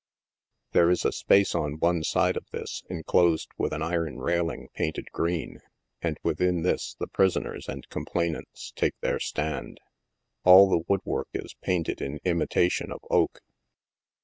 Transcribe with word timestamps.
There 0.71 0.89
is 0.89 1.05
a 1.05 1.11
space 1.11 1.53
on 1.53 1.73
one 1.77 2.03
side 2.03 2.35
of 2.35 2.49
this, 2.49 2.81
en 2.89 3.03
closed 3.03 3.51
with 3.59 3.71
an 3.71 3.83
iron 3.83 4.17
railing 4.17 4.69
painted 4.73 5.11
green, 5.11 5.59
and 6.01 6.17
within 6.23 6.63
this 6.63 6.95
the 6.97 7.05
pris 7.05 7.35
oners 7.37 7.67
and_ 7.69 7.85
complainants 7.91 8.71
take 8.75 8.99
their 9.01 9.19
stand. 9.19 9.79
All 10.43 10.67
the 10.67 10.83
woodwork 10.87 11.27
is 11.35 11.53
painted 11.61 12.01
in 12.01 12.19
imitation 12.25 12.91
of 12.91 13.01
oak. 13.11 13.41